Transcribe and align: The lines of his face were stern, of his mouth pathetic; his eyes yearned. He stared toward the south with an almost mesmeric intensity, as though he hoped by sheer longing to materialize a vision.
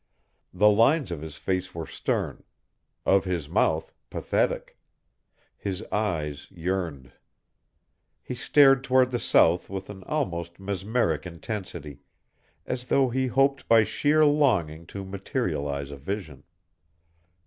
The 0.51 0.67
lines 0.71 1.11
of 1.11 1.21
his 1.21 1.35
face 1.35 1.75
were 1.75 1.85
stern, 1.85 2.43
of 3.05 3.25
his 3.25 3.47
mouth 3.47 3.93
pathetic; 4.09 4.75
his 5.55 5.83
eyes 5.91 6.47
yearned. 6.49 7.11
He 8.23 8.33
stared 8.33 8.83
toward 8.83 9.11
the 9.11 9.19
south 9.19 9.69
with 9.69 9.91
an 9.91 10.01
almost 10.05 10.59
mesmeric 10.59 11.27
intensity, 11.27 11.99
as 12.65 12.85
though 12.87 13.09
he 13.11 13.27
hoped 13.27 13.67
by 13.67 13.83
sheer 13.83 14.25
longing 14.25 14.87
to 14.87 15.05
materialize 15.05 15.91
a 15.91 15.97
vision. 15.97 16.45